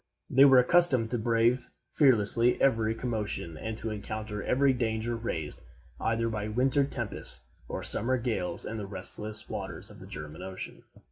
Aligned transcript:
They 0.31 0.45
were 0.45 0.57
accustomed 0.57 1.11
to 1.11 1.19
brave 1.19 1.67
fearlessly 1.91 2.59
every 2.59 2.95
commotion 2.95 3.55
and 3.55 3.77
to 3.77 3.91
encounter 3.91 4.41
every 4.41 4.73
danger 4.73 5.15
raised 5.15 5.61
either 5.99 6.27
by 6.27 6.47
winter 6.47 6.83
tempests 6.85 7.41
or 7.67 7.83
summer 7.83 8.17
gales 8.17 8.65
in 8.65 8.77
the 8.77 8.87
restless 8.87 9.47
waters 9.47 9.91
of 9.91 9.99
the 9.99 10.07
German 10.07 10.41
Ocean. 10.41 10.85